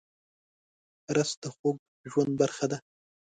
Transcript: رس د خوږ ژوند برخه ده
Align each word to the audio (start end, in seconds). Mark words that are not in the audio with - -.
رس 1.15 1.31
د 1.43 1.45
خوږ 1.55 1.77
ژوند 2.11 2.31
برخه 2.41 2.65
ده 2.71 2.77